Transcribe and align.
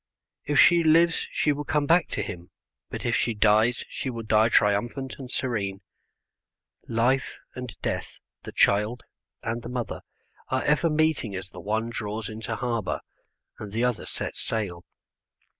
If 0.45 0.59
she 0.59 0.83
lives 0.83 1.27
she 1.29 1.51
will 1.51 1.63
come 1.63 1.85
back 1.85 2.07
to 2.07 2.23
him, 2.23 2.49
but 2.89 3.05
if 3.05 3.15
she 3.15 3.35
dies 3.35 3.85
she 3.87 4.09
will 4.09 4.23
die 4.23 4.49
triumphant 4.49 5.17
and 5.19 5.29
serene. 5.29 5.81
Life 6.87 7.37
and 7.53 7.79
death, 7.83 8.17
the 8.41 8.51
child 8.51 9.03
and 9.43 9.61
the 9.61 9.69
mother, 9.69 10.01
are 10.49 10.63
ever 10.63 10.89
meeting 10.89 11.35
as 11.35 11.49
the 11.51 11.59
one 11.61 11.91
draws 11.91 12.29
into 12.29 12.55
harbour 12.55 13.01
and 13.59 13.71
the 13.71 13.83
other 13.83 14.07
sets 14.07 14.39
sail. 14.41 14.83